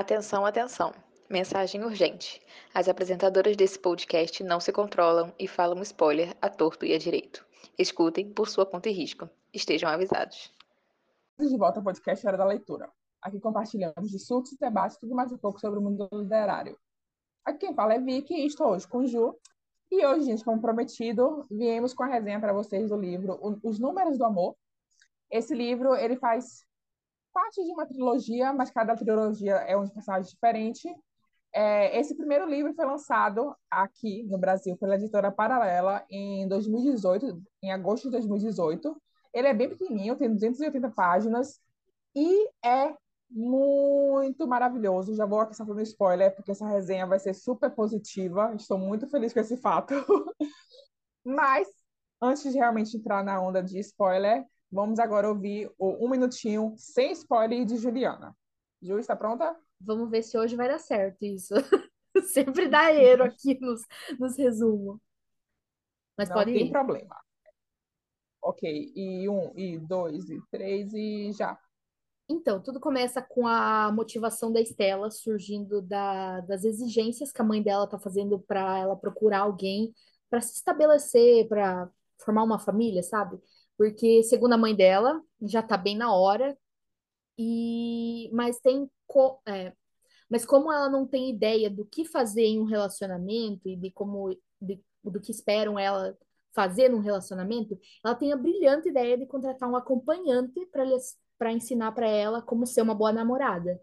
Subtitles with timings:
[0.00, 0.94] Atenção, atenção.
[1.28, 2.40] Mensagem urgente.
[2.72, 7.46] As apresentadoras desse podcast não se controlam e falam spoiler a torto e a direito.
[7.78, 9.28] Escutem por sua conta e risco.
[9.52, 10.50] Estejam avisados.
[11.38, 12.90] De volta ao podcast Hora da Leitura.
[13.20, 16.78] Aqui compartilhamos discursos, debates e tudo mais um pouco sobre o mundo literário.
[17.44, 19.36] Aqui quem fala é Vicky e estou hoje com o Ju.
[19.90, 24.16] E hoje, gente, como prometido, viemos com a resenha para vocês do livro Os Números
[24.16, 24.56] do Amor.
[25.30, 26.64] Esse livro, ele faz
[27.32, 30.88] parte de uma trilogia, mas cada trilogia é um personagem diferente.
[31.52, 37.72] É, esse primeiro livro foi lançado aqui no Brasil pela editora Paralela em 2018, em
[37.72, 38.96] agosto de 2018.
[39.32, 41.60] Ele é bem pequenininho, tem 280 páginas
[42.14, 42.94] e é
[43.30, 45.14] muito maravilhoso.
[45.14, 48.52] Já vou aqui falando spoiler, porque essa resenha vai ser super positiva.
[48.54, 49.94] Estou muito feliz com esse fato.
[51.24, 51.68] Mas,
[52.20, 57.12] antes de realmente entrar na onda de spoiler, Vamos agora ouvir o Um Minutinho sem
[57.12, 58.36] spoiler de Juliana.
[58.80, 59.56] Ju, está pronta?
[59.80, 61.54] Vamos ver se hoje vai dar certo isso.
[62.32, 63.82] Sempre dá erro aqui nos,
[64.18, 64.98] nos resumos.
[66.16, 66.70] Mas Não pode tem ir.
[66.70, 67.16] problema.
[68.42, 71.58] Ok, e um, e dois, e três, e já.
[72.28, 77.62] Então, tudo começa com a motivação da Estela surgindo da, das exigências que a mãe
[77.62, 79.92] dela tá fazendo para ela procurar alguém
[80.30, 83.38] para se estabelecer, para formar uma família, sabe?
[83.80, 86.54] Porque, segundo a mãe dela, já tá bem na hora,
[87.38, 89.72] e mas tem co- é,
[90.30, 94.36] mas como ela não tem ideia do que fazer em um relacionamento e de como
[94.60, 96.16] de- do que esperam ela
[96.54, 100.84] fazer num relacionamento, ela tem a brilhante ideia de contratar um acompanhante para
[101.38, 103.80] para ensinar para ela como ser uma boa namorada.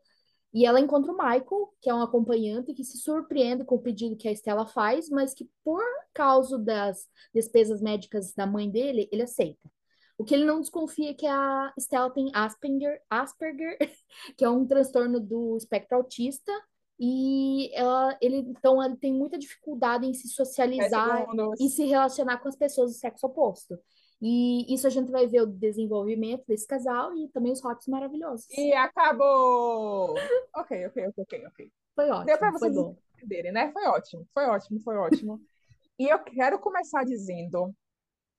[0.54, 4.18] E ela encontra o Michael, que é um acompanhante que se surpreende com o pedido
[4.18, 9.24] que a Estela faz, mas que por causa das despesas médicas da mãe dele, ele
[9.24, 9.70] aceita.
[10.18, 13.78] O que ele não desconfia é que a Estela tem Asperger, Asperger,
[14.36, 16.52] que é um transtorno do espectro autista,
[17.00, 21.60] e ela, ele então ele tem muita dificuldade em se socializar segundos.
[21.60, 23.78] e se relacionar com as pessoas do sexo oposto.
[24.20, 28.50] E isso a gente vai ver o desenvolvimento desse casal e também os hots maravilhosos.
[28.50, 30.16] E acabou!
[30.56, 31.72] Ok, ok, ok, ok.
[31.96, 32.98] Foi Deu para ótimo, foi vocês bom.
[33.16, 33.72] entenderem, né?
[33.72, 35.40] Foi ótimo, foi ótimo, foi ótimo.
[36.00, 37.74] E eu quero começar dizendo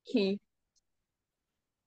[0.04, 0.38] que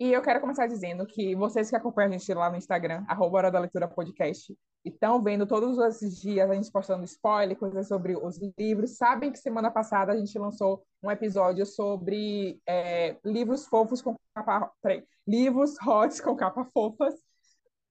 [0.02, 3.38] E eu quero começar dizendo que vocês que acompanham a gente lá no Instagram, arroba
[3.38, 4.52] Hora da Leitura Podcast,
[4.84, 9.32] e estão vendo todos esses dias a gente postando spoiler, coisas sobre os livros, sabem
[9.32, 14.74] que semana passada a gente lançou um episódio sobre é, livros fofos com capa...
[14.82, 17.14] Peraí, livros hot com capa fofas.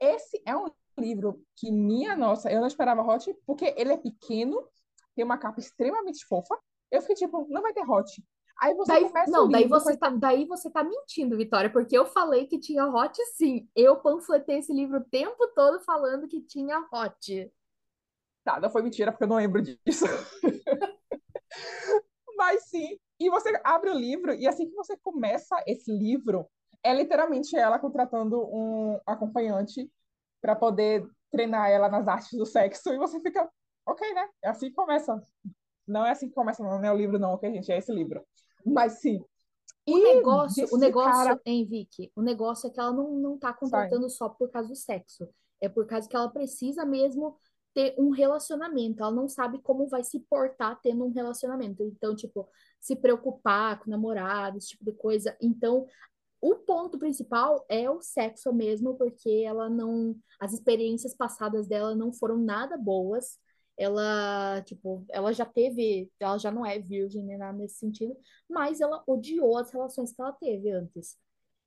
[0.00, 0.66] Esse é um
[0.98, 4.68] livro que, minha nossa, eu não esperava hot, porque ele é pequeno,
[5.14, 6.58] tem uma capa extremamente fofa.
[6.90, 8.20] Eu fiquei tipo, não vai ter hot.
[8.60, 12.04] Aí você Daí, começa não, daí você tá, daí você tá mentindo, Vitória, porque eu
[12.04, 13.66] falei que tinha hot sim.
[13.74, 17.50] Eu panfletei esse livro o tempo todo falando que tinha hot.
[18.44, 20.04] Tá, não foi mentira, porque eu não lembro disso.
[22.36, 22.98] Mas sim.
[23.18, 26.46] E você abre o livro, e assim que você começa esse livro,
[26.82, 29.90] é literalmente ela contratando um acompanhante
[30.40, 33.48] para poder treinar ela nas artes do sexo, e você fica,
[33.86, 34.28] ok, né?
[34.42, 35.22] É assim que começa.
[35.86, 37.70] Não é assim que começa, não, não é o livro, não, ok, gente?
[37.70, 38.24] É esse livro.
[38.64, 39.24] Mas sim.
[39.88, 42.12] O E negócio, o negócio, cara- hein, Vicky?
[42.14, 45.28] O negócio é que ela não, não tá contratando só por causa do sexo.
[45.60, 47.36] É por causa que ela precisa mesmo
[47.74, 49.02] ter um relacionamento.
[49.02, 51.82] Ela não sabe como vai se portar tendo um relacionamento.
[51.82, 52.48] Então, tipo,
[52.80, 55.36] se preocupar com o namorado, esse tipo de coisa.
[55.40, 55.86] Então,
[56.40, 60.16] o ponto principal é o sexo mesmo, porque ela não.
[60.38, 63.38] As experiências passadas dela não foram nada boas.
[63.80, 66.10] Ela, tipo, ela já teve.
[66.20, 68.16] Ela já não é virgem nem nada nesse sentido,
[68.48, 71.18] mas ela odiou as relações que ela teve antes.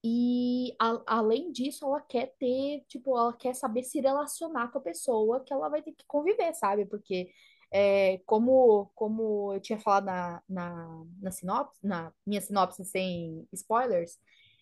[0.06, 4.82] E a- além disso, ela quer ter, tipo, ela quer saber se relacionar com a
[4.82, 6.86] pessoa que ela vai ter que conviver, sabe?
[6.86, 7.32] Porque
[7.72, 14.20] é, como, como eu tinha falado na, na, na sinopse, na minha sinopse sem spoilers,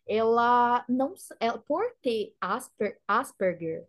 [0.07, 3.87] ela não, ela, por ter Asper, Asperger,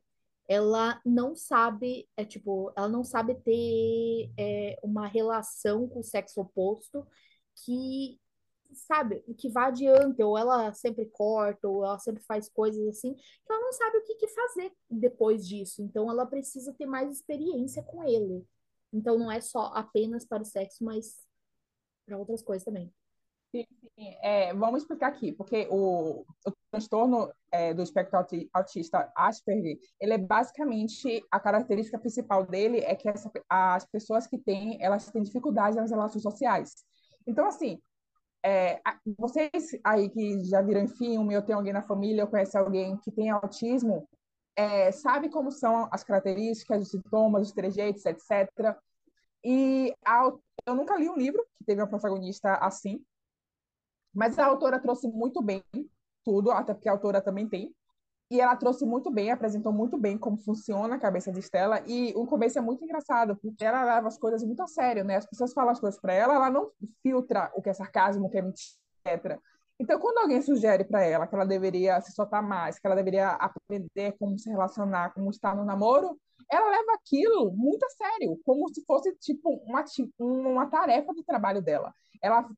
[0.49, 6.41] ela não sabe, é tipo, ela não sabe ter é, uma relação com o sexo
[6.41, 7.07] oposto
[7.65, 8.21] que,
[8.75, 13.53] sabe, que vá adiante, ou ela sempre corta, ou ela sempre faz coisas assim, que
[13.53, 15.83] ela não sabe o que, que fazer depois disso.
[15.83, 18.45] Então ela precisa ter mais experiência com ele.
[18.93, 21.27] Então não é só apenas para o sexo, mas
[22.05, 22.93] para outras coisas também.
[23.55, 24.17] Sim, sim.
[24.23, 30.15] É, vamos explicar aqui, porque o, o transtorno é, do espectro auti- autista Asperger, ele
[30.15, 35.23] é basicamente, a característica principal dele é que essa, as pessoas que têm, elas têm
[35.23, 36.73] dificuldade nas relações sociais.
[37.27, 37.79] Então, assim,
[38.45, 38.81] é,
[39.19, 42.97] vocês aí que já viram em filme, ou tem alguém na família, ou conhece alguém
[42.97, 44.09] que tem autismo,
[44.57, 48.77] é, sabe como são as características, os sintomas, os trejeitos, etc.
[49.45, 50.31] E a,
[50.67, 53.05] eu nunca li um livro que teve uma protagonista assim,
[54.15, 55.63] mas a autora trouxe muito bem
[56.25, 57.75] tudo, até porque a autora também tem.
[58.31, 61.83] E ela trouxe muito bem, apresentou muito bem como funciona a cabeça de Estela.
[61.87, 65.17] E o começo é muito engraçado, porque ela leva as coisas muito a sério, né?
[65.17, 66.71] As pessoas falam as coisas para ela, ela não
[67.03, 69.39] filtra o que é sarcasmo, o que é mentira.
[69.79, 73.31] Então, quando alguém sugere para ela que ela deveria se soltar mais, que ela deveria
[73.31, 76.19] aprender como se relacionar, como estar no namoro,
[76.51, 79.85] ela leva aquilo muito a sério, como se fosse tipo uma,
[80.19, 81.93] uma tarefa do trabalho dela.
[82.23, 82.49] Ela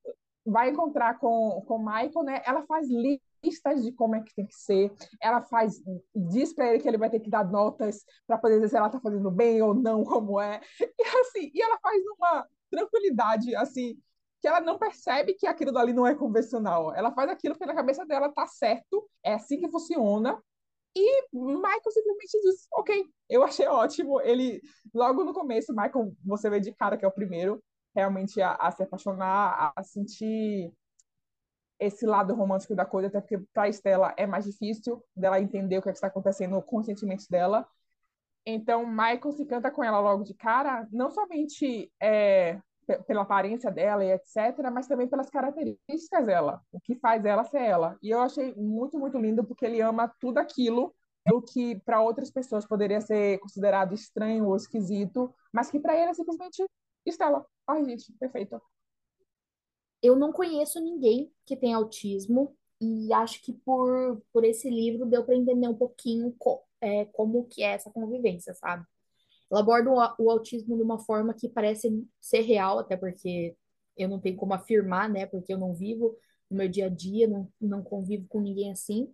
[0.47, 2.43] vai encontrar com com Michael, né?
[2.45, 4.93] Ela faz listas de como é que tem que ser.
[5.21, 5.83] Ela faz
[6.15, 8.87] diz para ele que ele vai ter que dar notas para poder dizer se ela
[8.87, 10.61] está fazendo bem ou não, como é.
[10.81, 13.97] E assim, e ela faz uma tranquilidade assim
[14.41, 16.95] que ela não percebe que aquilo dali não é convencional.
[16.95, 20.39] Ela faz aquilo na cabeça dela tá certo, é assim que funciona.
[20.95, 24.21] E Michael simplesmente diz: Ok, eu achei ótimo.
[24.21, 24.61] Ele,
[24.93, 27.63] logo no começo, Michael, você vê de cara que é o primeiro
[27.95, 30.73] realmente a, a se apaixonar, a sentir
[31.79, 35.83] esse lado romântico da coisa, até porque para Estela é mais difícil dela entender o
[35.83, 37.67] que, é que está acontecendo com os sentimentos dela.
[38.47, 42.61] Então, Michael se canta com ela logo de cara, não somente é,
[43.07, 47.63] pela aparência dela e etc, mas também pelas características dela, o que faz ela ser
[47.63, 47.97] ela.
[48.03, 50.95] E eu achei muito, muito lindo porque ele ama tudo aquilo
[51.33, 56.11] o que para outras pessoas poderia ser considerado estranho ou esquisito, mas que para ele
[56.11, 56.63] é simplesmente
[57.07, 57.47] Estela.
[57.67, 58.61] Ai, gente, perfeito.
[60.05, 65.25] Eu não conheço ninguém que tem autismo e acho que por, por esse livro deu
[65.25, 68.85] para entender um pouquinho co, é, como que é essa convivência, sabe?
[69.51, 73.57] Ela aborda o, o autismo de uma forma que parece ser real, até porque
[73.97, 75.25] eu não tenho como afirmar, né?
[75.27, 76.17] Porque eu não vivo
[76.51, 79.11] no meu dia a dia, não, não convivo com ninguém assim.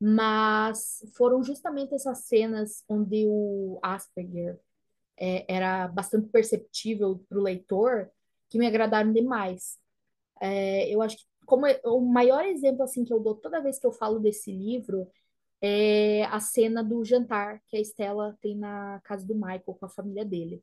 [0.00, 4.60] Mas foram justamente essas cenas onde o Asperger
[5.18, 8.10] é, era bastante perceptível para o leitor
[8.50, 9.78] que me agradaram demais.
[10.40, 13.86] É, eu acho que como o maior exemplo assim que eu dou toda vez que
[13.86, 15.06] eu falo desse livro
[15.60, 19.88] é a cena do jantar que a Estela tem na casa do Michael com a
[19.88, 20.62] família dele.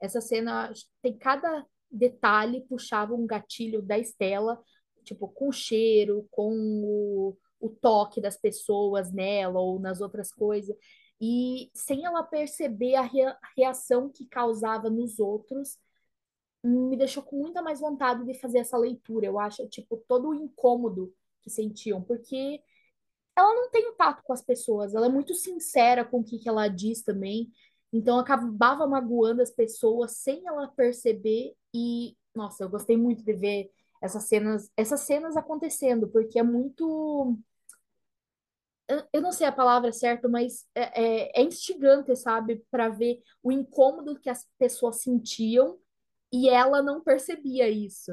[0.00, 4.60] Essa cena tem cada detalhe puxava um gatilho da Estela,
[5.04, 6.52] tipo com o cheiro, com
[6.84, 10.76] o, o toque das pessoas nela ou nas outras coisas.
[11.20, 13.08] E sem ela perceber a
[13.56, 15.78] reação que causava nos outros,
[16.62, 19.26] me deixou com muita mais vontade de fazer essa leitura.
[19.26, 21.12] Eu acho, tipo, todo o incômodo
[21.42, 22.62] que sentiam, porque
[23.36, 26.48] ela não tem tato com as pessoas, ela é muito sincera com o que, que
[26.48, 27.50] ela diz também.
[27.92, 33.70] Então acabava magoando as pessoas sem ela perceber e nossa, eu gostei muito de ver
[34.00, 37.38] essas cenas, essas cenas acontecendo, porque é muito
[39.12, 43.50] eu não sei a palavra certa, mas é, é, é instigante, sabe, para ver o
[43.50, 45.78] incômodo que as pessoas sentiam
[46.32, 48.12] e ela não percebia isso.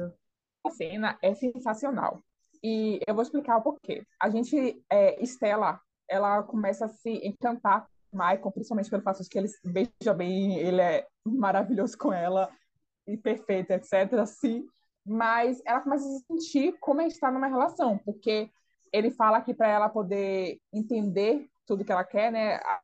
[0.64, 2.22] A cena é sensacional.
[2.62, 4.04] E eu vou explicar o porquê.
[4.20, 9.38] A gente, é, Estela, ela começa a se encantar Michael, principalmente pelo fato de que
[9.38, 12.50] ele beija bem, ele é maravilhoso com ela,
[13.06, 14.14] e perfeito, etc.
[14.14, 14.66] Assim,
[15.06, 18.50] mas ela começa a se sentir como está numa relação, porque
[18.92, 22.80] ele fala que para ela poder entender tudo que ela quer, né, a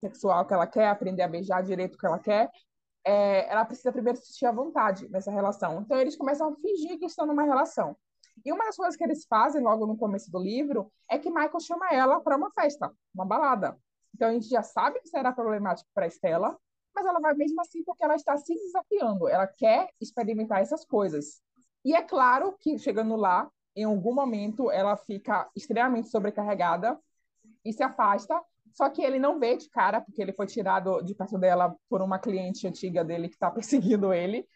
[0.00, 2.50] sexual que ela quer, aprender a beijar direito que ela quer,
[3.08, 5.80] é, ela precisa primeiro se sentir à vontade nessa relação.
[5.80, 7.96] Então eles começam a fingir que estão numa relação.
[8.44, 11.58] E uma das coisas que eles fazem logo no começo do livro é que Michael
[11.58, 13.78] chama ela para uma festa, uma balada.
[14.14, 16.54] Então a gente já sabe que será problemático para Estela,
[16.94, 21.40] mas ela vai mesmo assim porque ela está se desafiando, ela quer experimentar essas coisas.
[21.82, 27.00] E é claro que chegando lá, em algum momento ela fica extremamente sobrecarregada
[27.64, 28.38] e se afasta,
[28.78, 32.00] só que ele não vê de cara, porque ele foi tirado de perto dela por
[32.00, 34.46] uma cliente antiga dele que está perseguindo ele.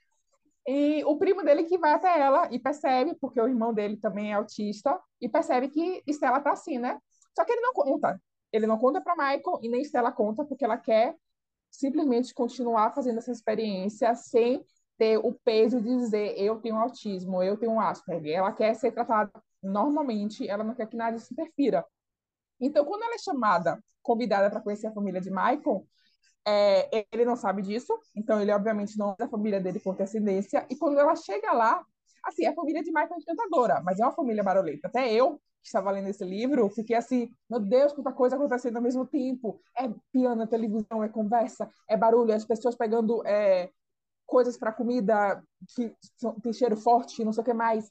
[0.64, 4.31] E o primo dele que vai até ela e percebe, porque o irmão dele também
[4.31, 7.00] é autista, e percebe que Estela tá assim, né?
[7.35, 8.23] Só que ele não conta.
[8.52, 11.17] Ele não conta para Michael e nem Estela conta, porque ela quer
[11.69, 14.64] simplesmente continuar fazendo essa experiência sem
[14.97, 18.37] ter o peso de dizer eu tenho autismo, eu tenho Asperger.
[18.37, 21.85] Ela quer ser tratada normalmente, ela não quer que nada se interfira.
[22.62, 25.87] Então, quando ela é chamada, convidada para conhecer a família de Michael,
[26.47, 30.66] é, ele não sabe disso, então ele obviamente não é da família dele por descendência.
[30.71, 31.85] E quando ela chega lá,
[32.25, 34.88] assim, a família de Michael é encantadora, mas é uma família barulhenta.
[34.88, 38.83] Até eu, que estava lendo esse livro, fiquei assim, meu Deus, quanta coisa acontecendo ao
[38.83, 39.61] mesmo tempo.
[39.76, 43.71] É piano, é televisão, é conversa, é barulho, as pessoas pegando é,
[44.26, 45.42] coisas para comida
[45.75, 45.95] que
[46.42, 47.90] tem cheiro forte, não sei o que mais.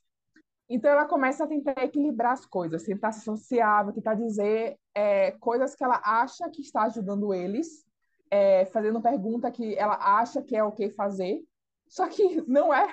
[0.74, 5.76] Então ela começa a tentar equilibrar as coisas, tentar ser sociável, tentar dizer é, coisas
[5.76, 7.86] que ela acha que está ajudando eles,
[8.30, 11.44] é, fazendo pergunta que ela acha que é o que fazer,
[11.90, 12.88] só que não é.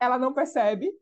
[0.00, 0.92] ela não percebe.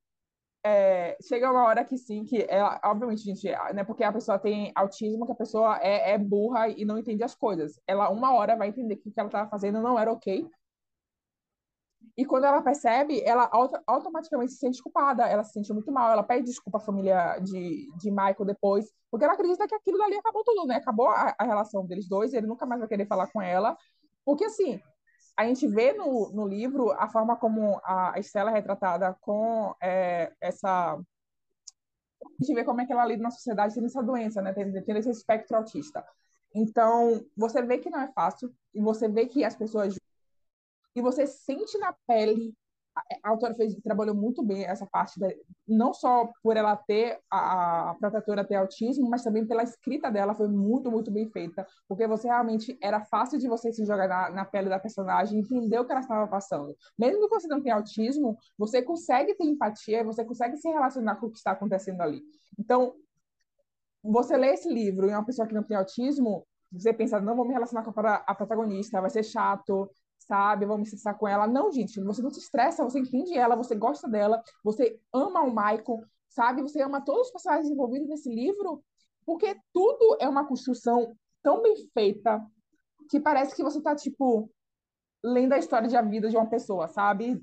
[0.62, 4.38] É, chega uma hora que sim, que ela, obviamente, gente, não é porque a pessoa
[4.38, 7.80] tem autismo que a pessoa é, é burra e não entende as coisas.
[7.86, 10.46] Ela, uma hora, vai entender que o que ela estava fazendo não era ok,
[12.16, 16.10] e quando ela percebe, ela auto automaticamente se sente culpada, ela se sente muito mal,
[16.10, 20.16] ela pede desculpa à família de, de Michael depois, porque ela acredita que aquilo dali
[20.16, 20.76] acabou tudo, né?
[20.76, 23.76] Acabou a, a relação deles dois, ele nunca mais vai querer falar com ela.
[24.24, 24.80] Porque, assim,
[25.36, 30.32] a gente vê no, no livro a forma como a Estela é retratada com é,
[30.40, 30.94] essa.
[30.94, 31.02] A
[32.40, 34.54] gente vê como é que ela lida na sociedade tendo essa doença, né?
[34.54, 36.02] Tendo, tendo esse espectro autista.
[36.54, 39.98] Então, você vê que não é fácil, e você vê que as pessoas
[40.96, 42.54] e você sente na pele.
[43.22, 45.28] A autora fez, trabalhou muito bem essa parte, da,
[45.68, 50.34] não só por ela ter, a, a protetora ter autismo, mas também pela escrita dela,
[50.34, 54.30] foi muito, muito bem feita, porque você realmente, era fácil de você se jogar na,
[54.30, 56.74] na pele da personagem, entender o que ela estava passando.
[56.98, 61.26] Mesmo que você não tenha autismo, você consegue ter empatia, você consegue se relacionar com
[61.26, 62.22] o que está acontecendo ali.
[62.58, 62.94] Então,
[64.02, 67.46] você lê esse livro e uma pessoa que não tem autismo, você pensa, não vou
[67.46, 69.90] me relacionar com a protagonista, vai ser chato,
[70.26, 70.66] sabe?
[70.66, 71.46] Vamos me estressar com ela.
[71.46, 75.50] Não, gente, você não se estressa, você entende ela, você gosta dela, você ama o
[75.50, 76.62] Michael, sabe?
[76.62, 78.82] Você ama todos os personagens envolvidos nesse livro,
[79.24, 82.44] porque tudo é uma construção tão bem feita
[83.08, 84.50] que parece que você tá, tipo,
[85.22, 87.42] lendo a história de a vida de uma pessoa, sabe?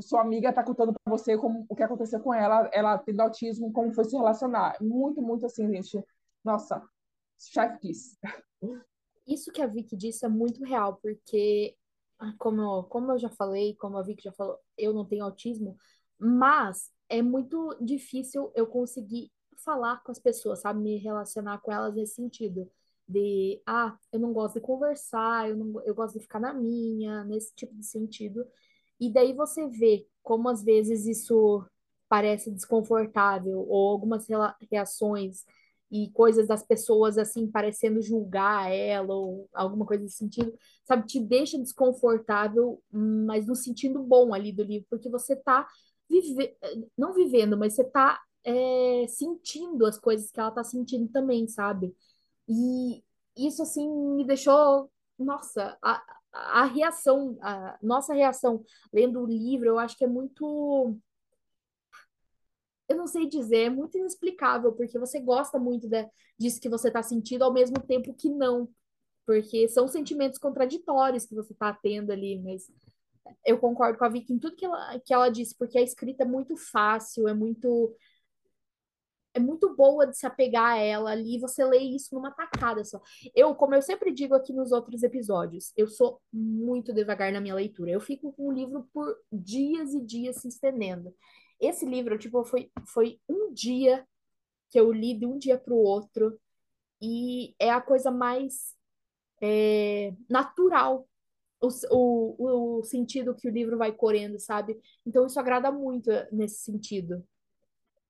[0.00, 3.72] Sua amiga tá contando para você como, o que aconteceu com ela, ela tendo autismo,
[3.72, 4.76] como foi se relacionar.
[4.80, 6.04] Muito, muito assim, gente.
[6.44, 6.82] Nossa,
[7.38, 8.18] chef kiss
[9.26, 11.76] isso que a Vicky disse é muito real, porque,
[12.18, 15.24] ah, como eu, como eu já falei, como a Vicky já falou, eu não tenho
[15.24, 15.76] autismo,
[16.18, 19.30] mas é muito difícil eu conseguir
[19.64, 20.80] falar com as pessoas, sabe?
[20.80, 22.70] Me relacionar com elas nesse sentido.
[23.08, 27.24] De, ah, eu não gosto de conversar, eu, não, eu gosto de ficar na minha,
[27.24, 28.46] nesse tipo de sentido.
[29.00, 31.64] E daí você vê como às vezes isso
[32.08, 34.26] parece desconfortável, ou algumas
[34.70, 35.44] reações
[35.90, 40.52] e coisas das pessoas assim parecendo julgar ela ou alguma coisa nesse sentido,
[40.84, 45.66] sabe, te deixa desconfortável, mas no sentido bom ali do livro, porque você tá
[46.08, 46.56] vive...
[46.96, 51.94] não vivendo, mas você tá é, sentindo as coisas que ela tá sentindo também, sabe?
[52.48, 53.02] E
[53.36, 56.02] isso assim me deixou, nossa, a,
[56.32, 60.96] a reação, a nossa reação lendo o livro, eu acho que é muito
[62.88, 66.88] eu não sei dizer, é muito inexplicável, porque você gosta muito de, disso que você
[66.88, 68.68] está sentindo, ao mesmo tempo que não.
[69.26, 72.70] Porque são sentimentos contraditórios que você está tendo ali, mas
[73.44, 76.22] eu concordo com a Vicky em tudo que ela, que ela disse, porque a escrita
[76.22, 77.94] é muito fácil, é muito
[79.34, 82.98] é muito boa de se apegar a ela ali, você lê isso numa tacada só.
[83.34, 87.54] Eu, como eu sempre digo aqui nos outros episódios, eu sou muito devagar na minha
[87.54, 87.90] leitura.
[87.90, 91.14] Eu fico com o livro por dias e dias se estendendo.
[91.60, 94.06] Esse livro, tipo, foi, foi um dia
[94.70, 96.38] que eu li de um dia para o outro
[97.00, 98.74] e é a coisa mais
[99.40, 101.06] é, natural
[101.60, 104.78] o, o, o sentido que o livro vai correndo, sabe?
[105.04, 107.24] Então isso agrada muito nesse sentido.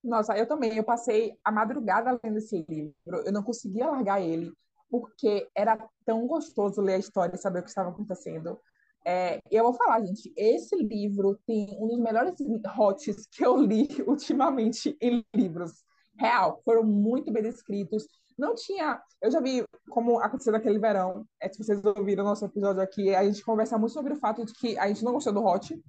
[0.03, 0.77] Nossa, eu também.
[0.77, 2.95] Eu passei a madrugada lendo esse livro.
[3.25, 4.53] Eu não conseguia largar ele,
[4.91, 8.59] porque era tão gostoso ler a história e saber o que estava acontecendo.
[9.09, 12.35] É, eu vou falar, gente, esse livro tem um dos melhores
[12.75, 15.85] hots que eu li ultimamente em livros.
[16.19, 18.05] Real, foram muito bem descritos.
[18.37, 19.01] Não tinha.
[19.23, 21.25] Eu já vi como aconteceu naquele verão.
[21.41, 24.45] É, se vocês ouviram o nosso episódio aqui, a gente conversa muito sobre o fato
[24.45, 25.81] de que a gente não gostou do hot.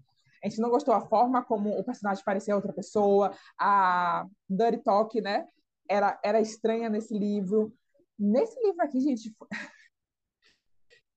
[0.43, 3.31] A gente não gostou da forma como o personagem parecia outra pessoa.
[3.59, 5.47] A Dirty Talk, né?
[5.89, 7.73] Era, era estranha nesse livro.
[8.19, 9.35] Nesse livro aqui, gente,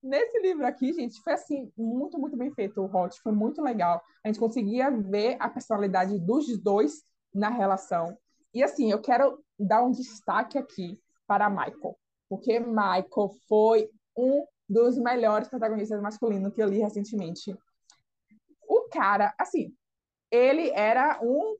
[0.01, 4.01] Nesse livro aqui, gente, foi assim, muito, muito bem feito o Hot, foi muito legal.
[4.23, 7.03] A gente conseguia ver a personalidade dos dois
[7.33, 8.17] na relação.
[8.53, 14.97] E assim, eu quero dar um destaque aqui para Michael, porque Michael foi um dos
[14.97, 17.55] melhores protagonistas masculinos que eu li recentemente.
[18.67, 19.73] O cara, assim,
[20.31, 21.57] ele era um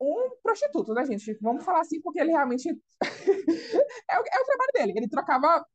[0.00, 1.36] um prostituto, né, gente?
[1.40, 2.68] Vamos falar assim, porque ele realmente
[3.08, 4.92] é, o, é o trabalho dele.
[4.96, 5.66] Ele trocava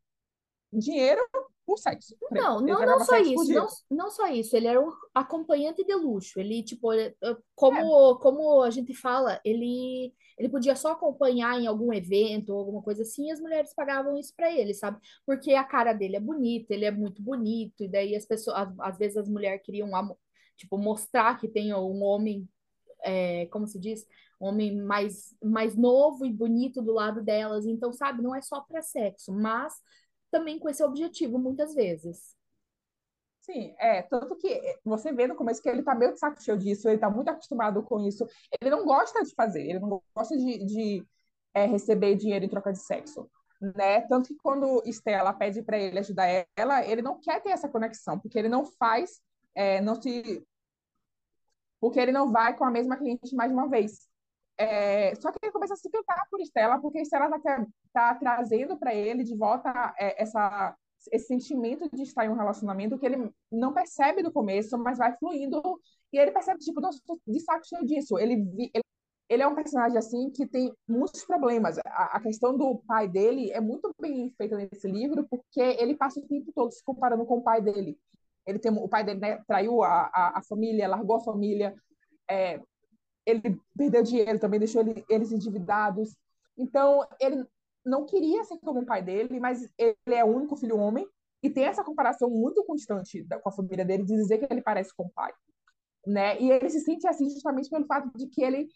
[0.79, 1.21] dinheiro
[1.65, 2.15] por sexo.
[2.31, 6.39] Não, não, não só isso, não, não só isso, ele era um acompanhante de luxo,
[6.39, 6.89] ele, tipo,
[7.55, 8.21] como, é.
[8.21, 13.03] como a gente fala, ele, ele podia só acompanhar em algum evento ou alguma coisa
[13.03, 14.99] assim, e as mulheres pagavam isso para ele, sabe?
[15.25, 18.97] Porque a cara dele é bonita, ele é muito bonito, e daí as pessoas, às,
[18.97, 19.89] vezes as mulheres queriam,
[20.57, 22.47] tipo, mostrar que tem um homem
[23.03, 24.05] é, como se diz,
[24.39, 27.65] homem mais, mais novo e bonito do lado delas.
[27.65, 29.73] Então, sabe, não é só para sexo, mas
[30.33, 32.35] também com esse objetivo, muitas vezes.
[33.41, 34.49] Sim, é, tanto que
[34.83, 37.27] você vê no começo que ele tá meio de saco cheio disso, ele tá muito
[37.29, 38.25] acostumado com isso,
[38.59, 41.05] ele não gosta de fazer, ele não gosta de, de
[41.53, 43.29] é, receber dinheiro em troca de sexo,
[43.61, 44.01] né?
[44.07, 46.25] Tanto que quando Estela pede para ele ajudar
[46.55, 49.21] ela, ele não quer ter essa conexão, porque ele não faz,
[49.53, 50.45] é, não se...
[51.81, 54.07] Porque ele não vai com a mesma cliente mais uma vez.
[54.57, 58.77] É, só que ele começa a se pintar por Estela, porque Estela tá, tá trazendo
[58.77, 60.75] para ele de volta é, essa
[61.11, 65.13] esse sentimento de estar em um relacionamento que ele não percebe no começo, mas vai
[65.17, 65.61] fluindo
[66.13, 68.19] e ele percebe, tipo, nossa, de saco cheio disso.
[68.19, 68.33] Ele,
[68.73, 68.83] ele,
[69.27, 71.79] ele é um personagem, assim, que tem muitos problemas.
[71.79, 76.19] A, a, questão do pai dele é muito bem feita nesse livro, porque ele passa
[76.19, 77.97] o tempo todo se comparando com o pai dele.
[78.45, 81.73] Ele tem, o pai dele né, traiu a, a, a, família, largou a família,
[82.29, 82.61] é,
[83.25, 86.15] ele perdeu dinheiro também, deixou ele, eles endividados.
[86.55, 87.43] Então, ele
[87.85, 91.07] não queria ser como o pai dele, mas ele é o único filho homem
[91.41, 94.95] e tem essa comparação muito constante com a família dele de dizer que ele parece
[94.95, 95.31] com o pai,
[96.07, 96.39] né?
[96.39, 98.67] E ele se sente assim justamente pelo fato de que ele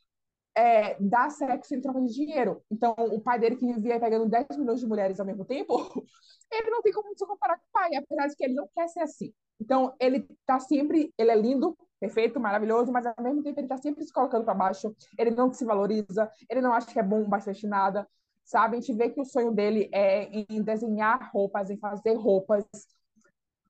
[0.57, 2.61] é, dá sexo em troca de dinheiro.
[2.71, 5.75] Então, o pai dele que vivia pegando 10 milhões de mulheres ao mesmo tempo,
[6.51, 8.87] ele não tem como se comparar com o pai, apesar de que ele não quer
[8.89, 9.31] ser assim.
[9.61, 13.77] Então, ele tá sempre, ele é lindo, perfeito, maravilhoso, mas ao mesmo tempo ele tá
[13.77, 17.23] sempre se colocando para baixo, ele não se valoriza, ele não acha que é bom
[17.27, 18.07] bastante nada,
[18.47, 18.77] sabe?
[18.77, 22.65] A gente vê que o sonho dele é em desenhar roupas, em fazer roupas.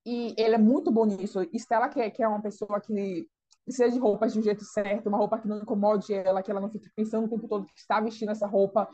[0.06, 1.42] E ele é muito bom nisso.
[1.52, 3.28] Estela, que é, que é uma pessoa que
[3.66, 6.62] precisa de roupas de um jeito certo, uma roupa que não incomode ela, que ela
[6.62, 8.88] não fique pensando o tempo todo que está vestindo essa roupa,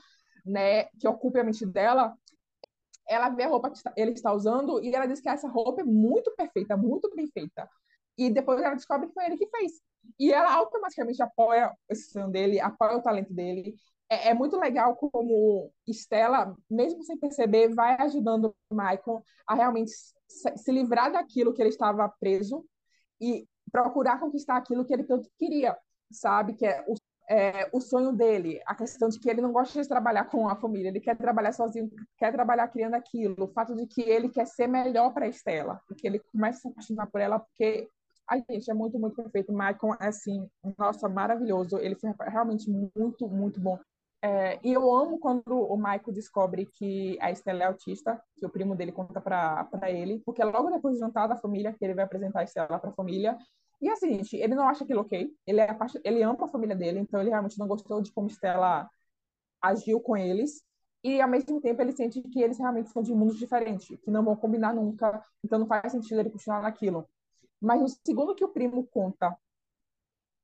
[0.46, 2.16] né, que ocupe a mente dela.
[3.08, 5.84] Ela vê a roupa que ele está usando e ela diz que essa roupa é
[5.84, 7.70] muito perfeita, muito bem feita.
[8.18, 9.74] E depois ela descobre que foi ele que fez.
[10.18, 13.76] E ela automaticamente apoia esse sonho dele, apoia o talento dele
[14.14, 19.92] é, é, muito legal como Estela, mesmo sem perceber, vai ajudando o Michael a realmente
[20.28, 22.66] se, livrar daquilo que ele estava preso
[23.20, 25.78] e procurar conquistar aquilo que ele tanto queria,
[26.12, 26.54] sabe?
[26.54, 26.94] Que é o,
[27.30, 30.56] é o sonho dele, a questão de que ele não gosta de trabalhar com a
[30.56, 34.46] família, ele quer trabalhar sozinho, quer trabalhar criando aquilo, o fato de que ele quer
[34.46, 37.88] ser melhor para Estela, que ele começa a se apaixonar por ela, porque
[38.28, 39.52] a gente é muito, muito perfeito.
[39.52, 40.48] Michael é assim,
[40.78, 41.78] nossa, maravilhoso.
[41.78, 43.78] Ele foi realmente muito, muito bom.
[44.26, 48.50] É, e eu amo quando o Michael descobre que a Estela é autista, que o
[48.50, 51.94] primo dele conta para ele, porque é logo depois de jantar da família que ele
[51.94, 53.38] vai apresentar a Estela para a família.
[53.82, 56.74] E é o seguinte, ele não acha aquilo ok, ele, é, ele ama a família
[56.74, 58.90] dele, então ele realmente não gostou de como Estela
[59.62, 60.64] agiu com eles.
[61.04, 64.24] E ao mesmo tempo ele sente que eles realmente são de mundos diferentes, que não
[64.24, 67.06] vão combinar nunca, então não faz sentido ele continuar naquilo.
[67.62, 69.38] Mas no segundo que o primo conta,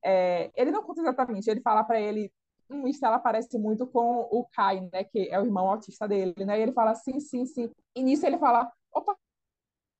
[0.04, 2.30] é, ele não conta exatamente, ele fala para ele
[2.70, 6.58] hum, Estela parece muito com o Kai, né, que é o irmão autista dele, né,
[6.58, 9.16] e ele fala, sim, sim, sim, e nisso ele fala, opa,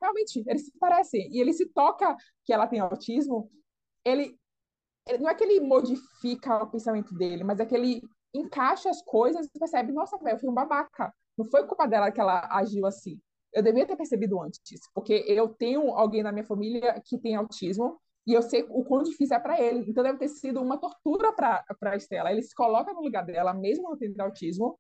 [0.01, 3.51] realmente, eles se parecem, e ele se toca que ela tem autismo,
[4.05, 4.37] ele,
[5.09, 8.03] ele não é que ele modifica o pensamento dele, mas é que ele
[8.35, 12.13] encaixa as coisas e percebe, nossa, velho, eu fui um babaca, não foi culpa dela
[12.13, 13.21] que ela agiu assim,
[13.53, 14.61] eu devia ter percebido antes,
[14.95, 19.03] porque eu tenho alguém na minha família que tem autismo, e eu sei o quão
[19.03, 19.85] difícil é para ele.
[19.89, 22.31] Então deve ter sido uma tortura para a Estela.
[22.31, 24.79] Ele se coloca no lugar dela, mesmo não tendo autismo.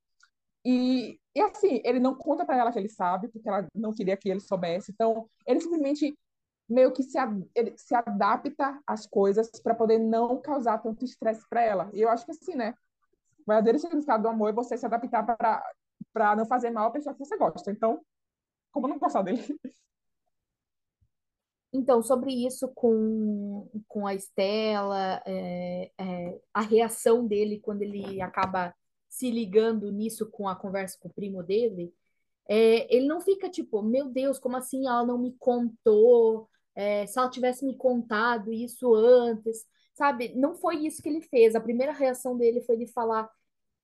[0.64, 4.16] E, e assim, ele não conta para ela que ele sabe, porque ela não queria
[4.16, 4.92] que ele soubesse.
[4.92, 6.16] Então, ele simplesmente
[6.68, 7.18] meio que se,
[7.76, 11.90] se adapta às coisas para poder não causar tanto estresse para ela.
[11.92, 12.74] E eu acho que assim, né?
[13.40, 15.24] O verdadeiro significado do amor é você se adaptar
[16.12, 17.70] para não fazer mal à pessoa que você gosta.
[17.70, 18.00] Então,
[18.70, 19.42] como não gostar dele?
[21.72, 28.74] Então, sobre isso com, com a Estela, é, é, a reação dele quando ele acaba
[29.08, 31.92] se ligando nisso com a conversa com o primo dele,
[32.48, 36.48] é, ele não fica tipo, meu Deus, como assim ela não me contou?
[36.74, 40.34] É, se ela tivesse me contado isso antes, sabe?
[40.34, 41.54] Não foi isso que ele fez.
[41.54, 43.30] A primeira reação dele foi de falar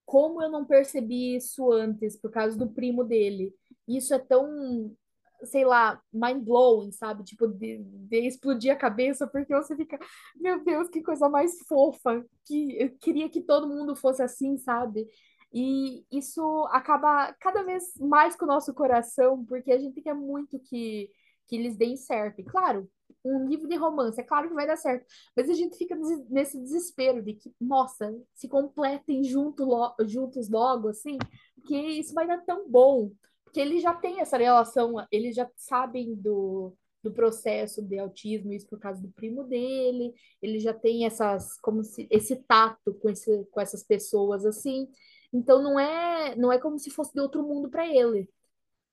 [0.04, 3.54] como eu não percebi isso antes, por causa do primo dele.
[3.86, 4.96] Isso é tão
[5.44, 7.24] sei lá, mind-blowing, sabe?
[7.24, 9.98] Tipo, de, de, explodir a cabeça, porque você fica,
[10.34, 15.06] meu Deus, que coisa mais fofa, que eu queria que todo mundo fosse assim, sabe?
[15.52, 20.58] E isso acaba cada vez mais com o nosso coração, porque a gente quer muito
[20.58, 21.10] que,
[21.46, 22.40] que eles deem certo.
[22.40, 22.88] E claro,
[23.24, 25.96] um livro de romance, é claro que vai dar certo, mas a gente fica
[26.28, 29.66] nesse desespero de que, nossa, se completem junto,
[30.06, 31.18] juntos logo, assim,
[31.54, 33.10] porque isso vai dar tão bom
[33.52, 38.68] que eles já têm essa relação, eles já sabem do, do processo de autismo, isso
[38.68, 43.44] por causa do primo dele, ele já tem essas, como se, esse tato com, esse,
[43.50, 44.88] com essas pessoas assim,
[45.32, 48.28] então não é, não é como se fosse de outro mundo para ele.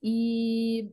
[0.01, 0.91] E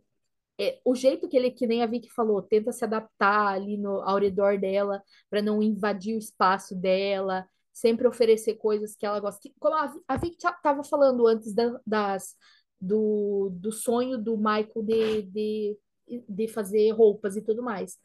[0.59, 4.03] é, o jeito que ele, que nem a Vicky falou, tenta se adaptar ali no,
[4.03, 9.49] ao redor dela, para não invadir o espaço dela, sempre oferecer coisas que ela gosta.
[9.59, 12.37] Como a, a Vicky estava falando antes da, das,
[12.81, 15.79] do, do sonho do Michael de, de
[16.29, 17.99] de fazer roupas e tudo mais.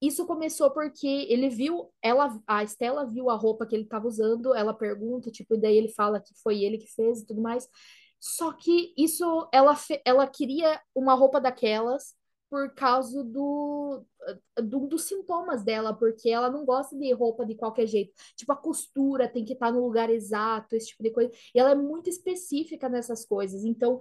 [0.00, 4.54] Isso começou porque ele viu, ela, a Estela viu a roupa que ele estava usando,
[4.54, 7.68] ela pergunta, tipo, e daí ele fala que foi ele que fez e tudo mais.
[8.20, 12.14] Só que isso, ela, ela queria uma roupa daquelas
[12.50, 14.04] por causa do,
[14.62, 18.12] do, dos sintomas dela, porque ela não gosta de roupa de qualquer jeito.
[18.36, 21.30] Tipo, a costura tem que estar no lugar exato, esse tipo de coisa.
[21.54, 23.64] E ela é muito específica nessas coisas.
[23.64, 23.98] Então,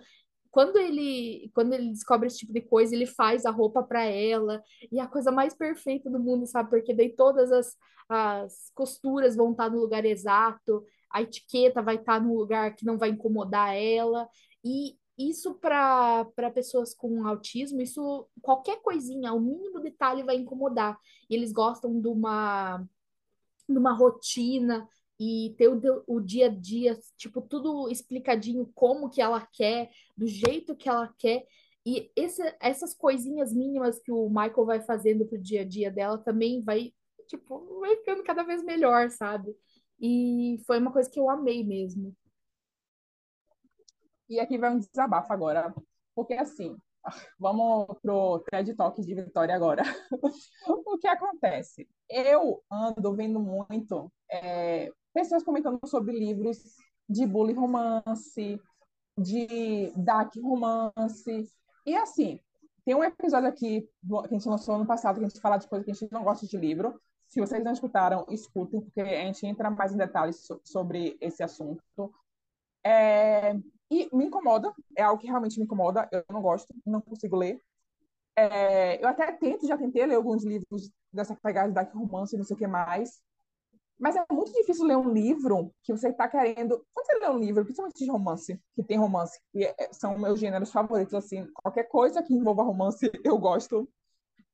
[0.50, 4.64] quando ele quando ele descobre esse tipo de coisa, ele faz a roupa para ela
[4.92, 6.70] e a coisa mais perfeita do mundo, sabe?
[6.70, 7.76] Porque daí todas as,
[8.10, 12.98] as costuras vão estar no lugar exato, a etiqueta vai estar no lugar que não
[12.98, 14.28] vai incomodar ela.
[14.64, 20.98] E isso para pessoas com autismo, isso qualquer coisinha, o mínimo detalhe vai incomodar.
[21.30, 22.86] E eles gostam de uma
[23.70, 24.88] de uma rotina,
[25.20, 30.28] e ter o, o dia a dia, tipo, tudo explicadinho como que ela quer, do
[30.28, 31.46] jeito que ela quer.
[31.86, 36.18] E esse, essas coisinhas mínimas que o Michael vai fazendo pro dia a dia dela
[36.18, 36.94] também vai,
[37.28, 39.56] tipo, vai ficando cada vez melhor, sabe?
[40.00, 42.16] E foi uma coisa que eu amei mesmo.
[44.30, 45.74] E aqui vai um desabafo agora.
[46.16, 46.78] Porque assim,
[47.40, 49.84] vamos pro TED Talk de Vitória agora.
[50.68, 51.88] o que acontece?
[52.10, 56.58] Eu ando vendo muito é, pessoas comentando sobre livros
[57.10, 58.60] de bully romance,
[59.18, 61.50] de dark romance.
[61.86, 62.40] E assim,
[62.86, 65.68] tem um episódio aqui que a gente lançou ano passado que a gente fala de
[65.68, 67.00] coisas que a gente não gosta de livro.
[67.28, 72.14] Se vocês não escutaram, escutem, porque a gente entra mais em detalhes sobre esse assunto.
[72.86, 73.54] É...
[73.90, 77.62] E me incomoda, é algo que realmente me incomoda, eu não gosto, não consigo ler.
[78.36, 79.02] É...
[79.02, 82.56] Eu até tento, já tentei ler alguns livros dessa pegada de romance e não sei
[82.56, 83.22] o que mais,
[84.00, 86.86] mas é muito difícil ler um livro que você está querendo.
[86.94, 90.40] Quando você lê um livro, principalmente de romance, que tem romance, que é, são meus
[90.40, 93.90] gêneros favoritos, assim, qualquer coisa que envolva romance, eu gosto.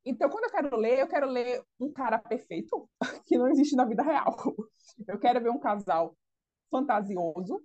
[0.05, 2.89] Então, quando eu quero ler, eu quero ler um cara perfeito,
[3.25, 4.35] que não existe na vida real.
[5.07, 6.15] Eu quero ver um casal
[6.71, 7.61] fantasioso,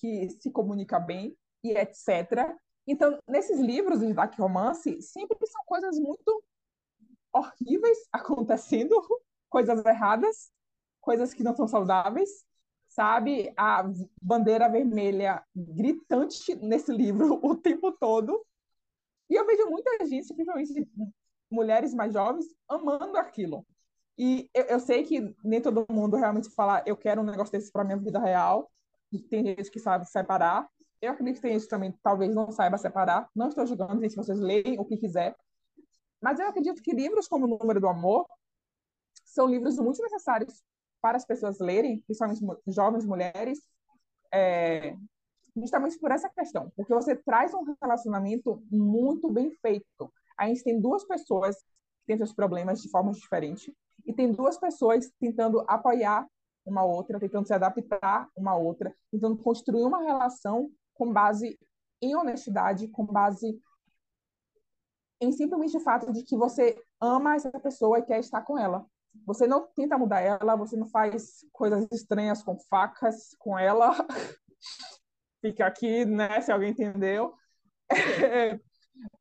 [0.00, 2.56] que se comunica bem e etc.
[2.86, 6.42] Então, nesses livros de dark romance, sempre são coisas muito
[7.32, 8.94] horríveis acontecendo,
[9.48, 10.50] coisas erradas,
[11.00, 12.44] coisas que não são saudáveis,
[12.88, 13.52] sabe?
[13.56, 13.84] A
[14.22, 18.44] bandeira vermelha gritante nesse livro o tempo todo.
[19.28, 20.88] E eu vejo muita gente, principalmente
[21.50, 23.66] mulheres mais jovens, amando aquilo.
[24.16, 27.70] E eu, eu, sei que nem todo mundo realmente fala, eu quero um negócio desse
[27.70, 28.70] para minha vida real.
[29.30, 30.68] Tem gente que sabe separar.
[31.00, 33.28] Eu acredito que tem gente que também talvez não saiba separar.
[33.34, 35.36] Não estou julgando, gente, vocês leem o que quiser.
[36.20, 38.26] Mas eu acredito que livros como O Número do Amor
[39.24, 40.62] são livros muito necessários
[41.00, 43.60] para as pessoas lerem, principalmente jovens mulheres,
[44.32, 44.96] é,
[45.56, 50.12] justamente por essa questão, porque você traz um relacionamento muito bem feito.
[50.36, 53.72] A gente tem duas pessoas que têm seus problemas de formas diferentes
[54.04, 56.26] e tem duas pessoas tentando apoiar
[56.68, 61.58] uma outra, tentando se adaptar uma outra, tentando construir uma relação com base
[62.00, 63.60] em honestidade, com base
[65.20, 68.86] em simplesmente o fato de que você ama essa pessoa e quer estar com ela.
[69.26, 73.90] Você não tenta mudar ela, você não faz coisas estranhas com facas com ela.
[75.40, 77.34] Fica aqui, né, se alguém entendeu.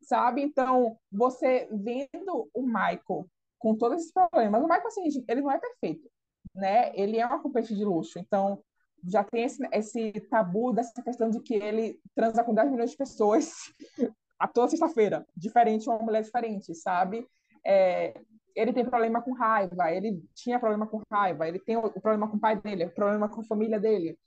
[0.02, 0.42] Sabe?
[0.42, 3.28] Então, você vendo o Michael
[3.60, 6.10] com todos esses problemas, o Michael, assim, ele não é perfeito,
[6.58, 6.92] né?
[6.96, 8.62] Ele é uma competente de luxo, então
[9.06, 12.98] já tem esse, esse tabu dessa questão de que ele transa com 10 milhões de
[12.98, 13.54] pessoas
[14.40, 17.28] a toda sexta-feira, diferente, uma mulher diferente, sabe?
[17.66, 18.20] É,
[18.56, 22.38] ele tem problema com raiva, ele tinha problema com raiva, ele tem o problema com
[22.38, 24.18] o pai dele, o problema com a família dele.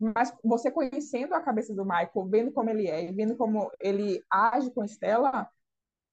[0.00, 4.70] Mas você conhecendo a cabeça do Michael, vendo como ele é, vendo como ele age
[4.70, 5.48] com Estela,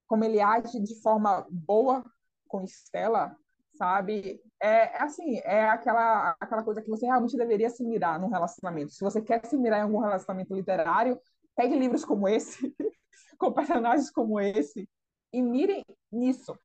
[0.08, 2.04] como ele age de forma boa
[2.48, 3.36] com Estela,
[3.74, 4.42] sabe?
[4.62, 8.92] É, é assim, é aquela aquela coisa que você realmente deveria se mirar num relacionamento.
[8.94, 11.20] Se você quer se mirar em algum relacionamento literário,
[11.56, 12.74] pegue livros como esse,
[13.38, 14.88] com personagens como esse,
[15.34, 16.58] e mirem nisso,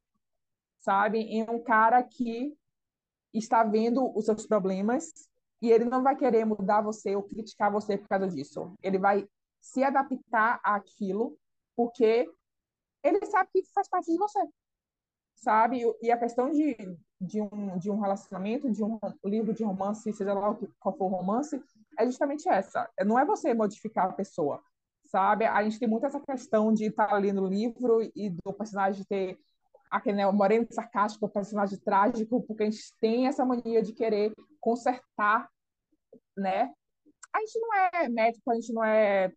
[0.80, 1.20] sabe?
[1.20, 2.56] Em um cara que
[3.32, 5.12] está vendo os seus problemas
[5.60, 8.74] e ele não vai querer mudar você ou criticar você por causa disso.
[8.82, 9.26] Ele vai
[9.60, 11.36] se adaptar àquilo
[11.74, 12.28] porque
[13.02, 14.40] ele sabe que faz parte de você.
[15.36, 15.82] Sabe?
[16.02, 16.74] E a questão de,
[17.20, 21.16] de, um, de um relacionamento, de um livro de romance, seja lá qual for o
[21.16, 21.62] romance,
[21.98, 22.88] é justamente essa.
[23.04, 24.62] Não é você modificar a pessoa,
[25.04, 25.44] sabe?
[25.44, 29.38] A gente tem muito essa questão de estar ali no livro e do personagem ter
[29.90, 34.32] aquele né, moreno sarcástico, o personagem trágico, porque a gente tem essa mania de querer
[34.60, 35.48] consertar,
[36.36, 36.72] né?
[37.32, 39.32] A gente não é médico, a gente não é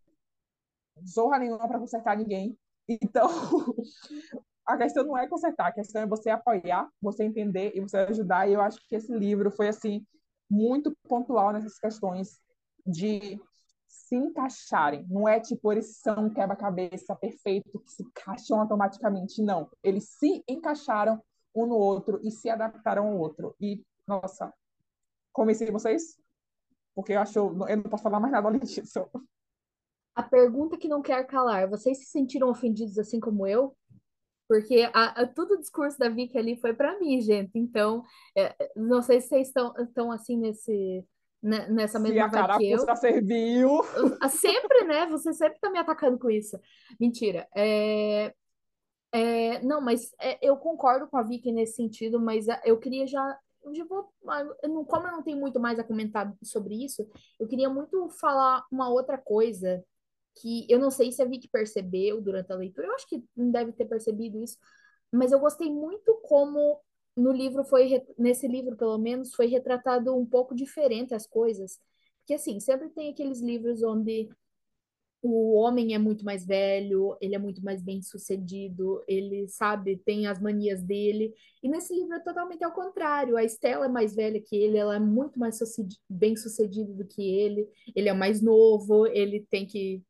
[1.06, 2.58] zorra nenhuma para consertar ninguém.
[2.88, 3.28] Então,
[4.66, 8.48] a questão não é consertar, a questão é você apoiar, você entender e você ajudar.
[8.48, 10.06] E eu acho que esse livro foi assim
[10.48, 12.40] muito pontual nessas questões
[12.86, 13.40] de
[13.88, 15.06] se encaixarem.
[15.08, 19.68] Não é tipo eles são quebra-cabeça perfeito que se encaixam automaticamente, não.
[19.82, 21.20] Eles se encaixaram
[21.54, 23.54] um no outro e se adaptaram ao outro.
[23.60, 24.52] E nossa,
[25.32, 26.16] convenci vocês?
[26.94, 29.08] Porque eu acho eu não posso falar mais nada além disso.
[30.14, 33.76] A pergunta que não quer calar, vocês se sentiram ofendidos assim como eu?
[34.50, 37.52] Porque a, a, todo o discurso da Vicky ali foi para mim, gente.
[37.54, 38.02] Então,
[38.36, 41.06] é, não sei se vocês estão, estão assim nesse,
[41.40, 42.96] né, nessa mesma se a que eu.
[42.96, 43.80] serviu.
[44.28, 45.06] Sempre, né?
[45.06, 46.58] Você sempre tá me atacando com isso.
[46.98, 47.46] Mentira.
[47.54, 48.34] É,
[49.12, 53.06] é, não, mas é, eu concordo com a Vicky nesse sentido, mas é, eu queria
[53.06, 53.38] já.
[53.62, 54.12] Eu já vou,
[54.64, 57.06] não, como eu não tenho muito mais a comentar sobre isso,
[57.38, 59.84] eu queria muito falar uma outra coisa
[60.40, 63.50] que eu não sei se a Vicky percebeu durante a leitura, eu acho que não
[63.50, 64.56] deve ter percebido isso,
[65.12, 66.80] mas eu gostei muito como
[67.16, 71.78] no livro foi, nesse livro pelo menos, foi retratado um pouco diferente as coisas.
[72.18, 74.28] Porque assim, sempre tem aqueles livros onde
[75.22, 80.26] o homem é muito mais velho, ele é muito mais bem sucedido, ele sabe, tem
[80.26, 81.34] as manias dele.
[81.62, 83.36] E nesse livro é totalmente ao contrário.
[83.36, 85.58] A Estela é mais velha que ele, ela é muito mais
[86.08, 90.02] bem sucedida do que ele, ele é mais novo, ele tem que.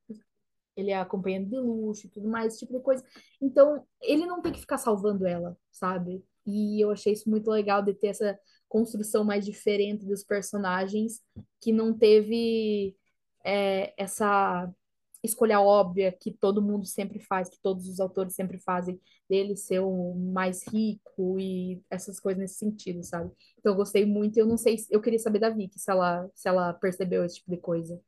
[0.77, 3.05] Ele é acompanhante de luxo e tudo mais, esse tipo de coisa.
[3.43, 6.25] Então, ele não tem que ficar salvando ela, sabe?
[6.47, 11.21] E eu achei isso muito legal de ter essa construção mais diferente dos personagens,
[11.61, 12.97] que não teve
[13.45, 14.73] é, essa
[15.23, 19.81] escolha óbvia que todo mundo sempre faz, que todos os autores sempre fazem, dele ser
[19.81, 23.31] o mais rico e essas coisas nesse sentido, sabe?
[23.59, 26.49] Então eu gostei muito, eu não sei, eu queria saber da Vicky se ela, se
[26.49, 28.01] ela percebeu esse tipo de coisa.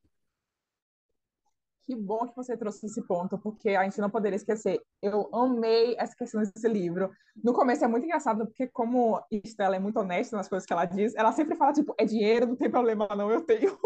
[1.85, 4.81] Que bom que você trouxe esse ponto, porque a gente não poderia esquecer.
[5.03, 7.11] Eu amei essa questão desse livro.
[7.43, 10.85] No começo é muito engraçado, porque como Estela é muito honesta nas coisas que ela
[10.85, 13.77] diz, ela sempre fala, tipo, é dinheiro, não tem problema não, eu tenho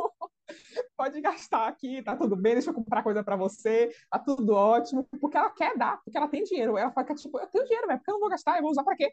[0.96, 5.06] pode gastar aqui, tá tudo bem, deixa eu comprar coisa para você, tá tudo ótimo,
[5.20, 6.76] porque ela quer dar, porque ela tem dinheiro.
[6.76, 8.84] Ela fala, tipo, eu tenho dinheiro, velho, porque eu não vou gastar, eu vou usar
[8.84, 9.12] para quê?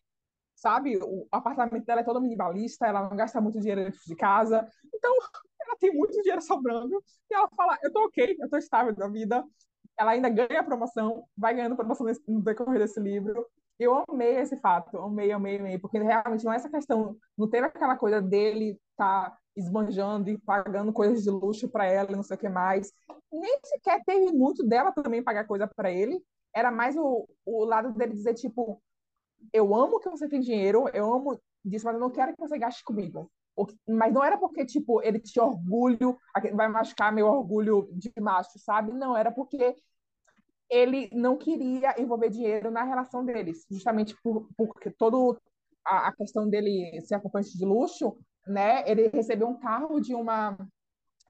[0.56, 0.98] Sabe?
[0.98, 5.14] O apartamento dela é todo minimalista, ela não gasta muito dinheiro dentro de casa, então
[5.62, 9.08] ela tem muito dinheiro sobrando, e ela fala, eu tô ok, eu tô estável da
[9.08, 9.44] vida,
[9.98, 13.46] ela ainda ganha promoção, vai ganhando promoção no decorrer desse livro,
[13.80, 17.68] eu amei esse fato, amei, amei, amei, porque realmente não é essa questão, não teve
[17.68, 22.36] aquela coisa dele tá esbanjando e pagando coisas de luxo para ela e não sei
[22.36, 22.92] o que mais.
[23.32, 26.22] Nem sequer teve muito dela também pagar coisa para ele.
[26.54, 28.82] Era mais o, o lado dele dizer, tipo,
[29.52, 32.58] eu amo que você tem dinheiro, eu amo disso, mas eu não quero que você
[32.58, 33.30] gaste comigo.
[33.88, 36.18] Mas não era porque, tipo, ele tinha orgulho,
[36.54, 38.92] vai machucar meu orgulho de macho, sabe?
[38.92, 39.76] Não, era porque
[40.70, 45.40] ele não queria envolver dinheiro na relação deles, justamente por, porque todo
[45.86, 48.84] a, a questão dele ser acompanhante de luxo né?
[48.90, 50.58] Ele recebeu um carro de uma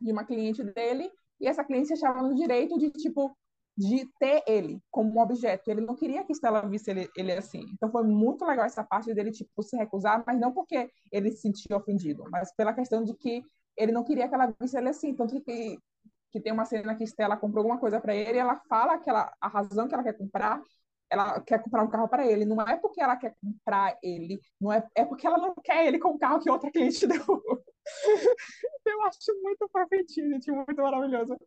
[0.02, 3.36] de uma cliente dele e essa cliente achava no direito de tipo
[3.76, 5.70] de ter ele como um objeto.
[5.70, 7.66] Ele não queria que Stella visse ele, ele assim.
[7.74, 11.42] Então foi muito legal essa parte dele tipo se recusar, mas não porque ele se
[11.42, 13.44] sentia ofendido, mas pela questão de que
[13.78, 15.16] ele não queria que ela visse ele assim.
[15.16, 15.78] Tanto que
[16.32, 19.08] que tem uma cena que Stella comprou alguma coisa para ele e ela fala que
[19.08, 20.60] ela, a razão que ela quer comprar
[21.14, 22.44] ela quer comprar um carro para ele.
[22.44, 26.00] Não é porque ela quer comprar ele, não é, é porque ela não quer ele
[26.00, 27.64] com o carro que outra cliente deu.
[28.86, 31.38] Eu acho muito perfeitinho, gente, muito maravilhoso.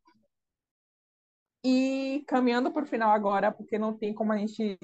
[1.65, 4.79] E caminhando para o final agora, porque não tem como a gente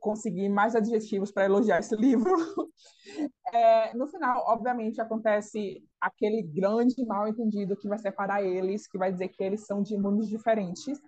[0.00, 2.32] conseguir mais adjetivos para elogiar esse livro.
[3.50, 9.10] É, no final, obviamente, acontece aquele grande mal entendido que vai separar eles, que vai
[9.10, 11.00] dizer que eles são de mundos diferentes.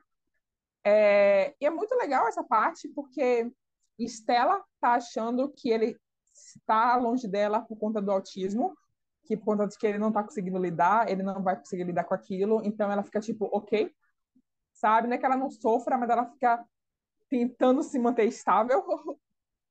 [0.85, 3.51] É, e é muito legal essa parte, porque
[3.99, 5.99] Estela está achando que ele
[6.35, 8.75] está longe dela por conta do autismo,
[9.25, 12.05] que por conta de que ele não está conseguindo lidar, ele não vai conseguir lidar
[12.05, 13.93] com aquilo, então ela fica tipo, ok,
[14.73, 15.07] sabe?
[15.07, 16.65] Não é que ela não sofra, mas ela fica
[17.29, 18.83] tentando se manter estável,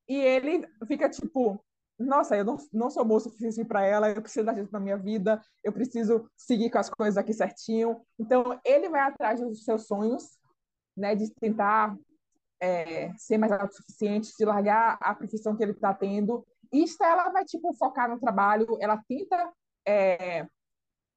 [0.07, 1.59] e ele fica tipo,
[1.99, 4.79] nossa, eu não, não sou boa o suficiente para ela, eu preciso da gente na
[4.79, 8.01] minha vida, eu preciso seguir com as coisas aqui certinho.
[8.17, 10.38] Então, ele vai atrás dos seus sonhos,
[10.99, 11.97] né, de tentar
[12.59, 16.45] é, ser mais autossuficiente, de largar a profissão que ele está tendo.
[16.71, 19.51] E ela vai, tipo, focar no trabalho, ela tenta
[19.87, 20.45] é,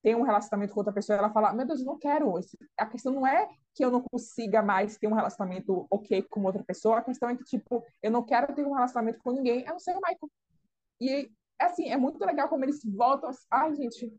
[0.03, 2.57] ter um relacionamento com outra pessoa, ela fala, meu Deus, eu não quero isso.
[2.79, 6.62] A questão não é que eu não consiga mais ter um relacionamento ok com outra
[6.64, 9.73] pessoa, a questão é que, tipo, eu não quero ter um relacionamento com ninguém, a
[9.73, 10.31] não ser o Michael.
[11.01, 13.31] E, assim, é muito legal como eles voltam...
[13.51, 14.12] Ai, gente,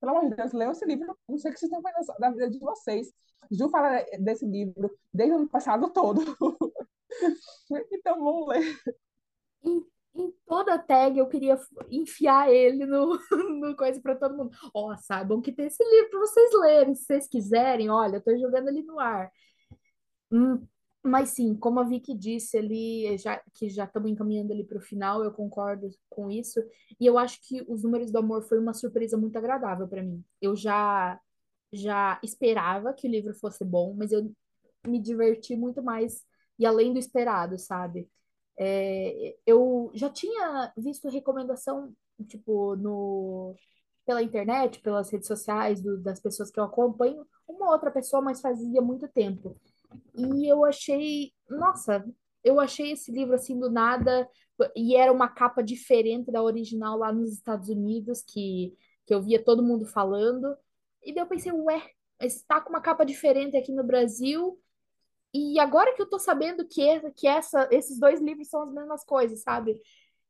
[0.00, 1.16] pelo amor de Deus, leiam esse livro.
[1.28, 3.12] Não sei o que vocês estão fazendo da vida de vocês.
[3.50, 6.20] Ju fala desse livro desde o ano passado todo.
[7.92, 8.78] então, vamos ler.
[9.64, 11.58] Em, em, toda tag eu queria
[11.90, 13.18] enfiar ele no,
[13.60, 14.50] no coisa para todo mundo.
[14.74, 16.94] Ó, oh, saibam que tem esse livro para vocês lerem.
[16.94, 19.30] Se vocês quiserem, olha, eu tô jogando ele no ar.
[20.30, 20.66] Hum,
[21.06, 24.80] mas sim, como a Vicky disse ali, já, que já estamos encaminhando ali para o
[24.80, 26.60] final, eu concordo com isso.
[27.00, 30.24] E eu acho que Os Números do Amor foi uma surpresa muito agradável para mim.
[30.40, 31.20] Eu já
[31.72, 34.32] já esperava que o livro fosse bom, mas eu
[34.86, 36.24] me diverti muito mais
[36.58, 38.08] e além do esperado, sabe?
[38.58, 41.92] É, eu já tinha visto recomendação,
[42.28, 43.54] tipo, no,
[44.06, 48.40] pela internet, pelas redes sociais do, das pessoas que eu acompanho, uma outra pessoa, mas
[48.40, 49.56] fazia muito tempo.
[50.16, 52.04] E eu achei, nossa,
[52.42, 54.28] eu achei esse livro assim do nada,
[54.74, 58.74] e era uma capa diferente da original lá nos Estados Unidos, que,
[59.06, 60.56] que eu via todo mundo falando.
[61.02, 61.82] E daí eu pensei, ué,
[62.20, 64.58] está com uma capa diferente aqui no Brasil.
[65.34, 68.72] E agora que eu tô sabendo que, é, que essa, esses dois livros são as
[68.72, 69.80] mesmas coisas, sabe?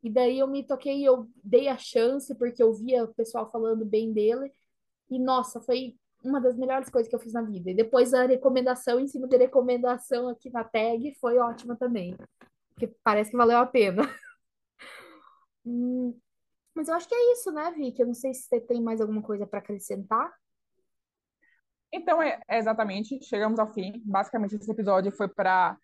[0.03, 3.85] E daí eu me toquei, eu dei a chance, porque eu via o pessoal falando
[3.85, 4.53] bem dele.
[5.11, 7.71] E nossa, foi uma das melhores coisas que eu fiz na vida.
[7.71, 12.17] E depois a recomendação em cima de recomendação aqui na tag foi ótima também.
[12.71, 14.03] Porque parece que valeu a pena.
[15.65, 16.19] hum,
[16.75, 18.03] mas eu acho que é isso, né, Vicky?
[18.03, 20.31] Eu não sei se você tem mais alguma coisa para acrescentar.
[21.93, 24.03] Então, é, é, exatamente, chegamos ao fim.
[24.05, 25.79] Basicamente, esse episódio foi para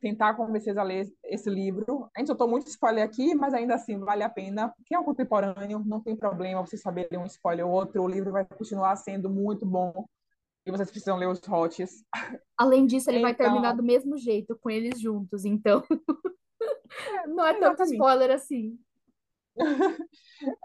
[0.00, 2.08] tentar convencer vocês a ler esse livro.
[2.14, 4.74] A gente soltou muito spoiler aqui, mas ainda assim vale a pena.
[4.86, 8.02] Quem é um contemporâneo, não tem problema você saber ler um spoiler ou outro.
[8.02, 10.06] O livro vai continuar sendo muito bom.
[10.66, 12.04] E vocês precisam ler os hots.
[12.56, 13.28] Além disso, ele então...
[13.28, 15.44] vai terminar do mesmo jeito, com eles juntos.
[15.44, 15.82] Então,
[17.22, 18.78] é, não é tanto spoiler assim.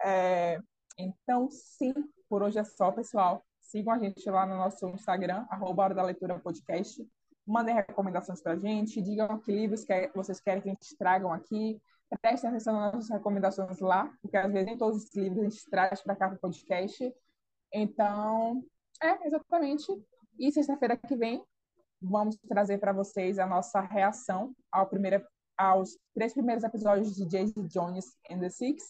[0.03, 0.59] é,
[0.97, 1.93] então, sim,
[2.29, 3.43] por hoje é só, pessoal.
[3.61, 7.05] Sigam a gente lá no nosso Instagram, arroba Hora da Leitura Podcast.
[7.45, 11.31] Mandem recomendações para a gente, digam que livros que vocês querem que a gente tragam
[11.31, 11.79] aqui.
[12.21, 15.69] Prestem atenção nas nossas recomendações lá, porque às vezes nem todos os livros a gente
[15.69, 17.13] traz para cá para o podcast.
[17.71, 18.63] Então,
[19.01, 19.85] é, exatamente.
[20.39, 21.43] E sexta-feira que vem,
[22.01, 25.25] vamos trazer para vocês a nossa reação ao primeiro,
[25.57, 28.83] aos três primeiros episódios de Jason Jones and the Six.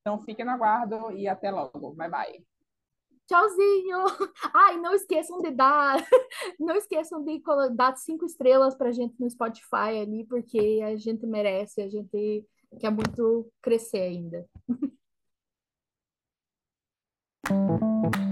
[0.00, 1.94] Então, fiquem no aguardo e até logo.
[1.94, 2.51] Bye, bye.
[3.26, 4.04] Tchauzinho!
[4.54, 5.96] Ai, não esqueçam de dar,
[6.58, 7.42] não esqueçam de
[7.74, 12.44] dar cinco estrelas pra gente no Spotify ali, porque a gente merece, a gente
[12.80, 14.46] quer muito crescer ainda.